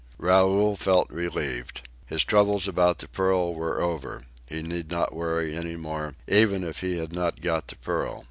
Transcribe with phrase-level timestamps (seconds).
[0.17, 1.87] Raoul felt relieved.
[2.07, 4.23] His troubles about the pearl were over.
[4.49, 8.19] He need not worry any more, even if he had not got the pearl.